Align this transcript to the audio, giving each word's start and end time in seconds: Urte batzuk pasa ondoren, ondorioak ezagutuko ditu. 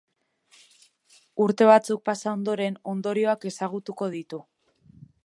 Urte 1.43 1.67
batzuk 1.71 2.01
pasa 2.09 2.33
ondoren, 2.37 2.79
ondorioak 2.95 3.47
ezagutuko 3.53 4.09
ditu. 4.15 4.41